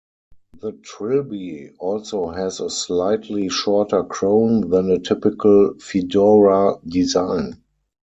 [0.59, 7.61] The trilby also has a slightly shorter crown than a typical fedora design.